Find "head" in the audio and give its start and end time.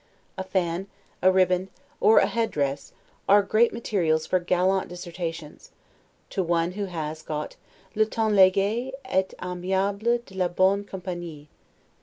2.25-2.49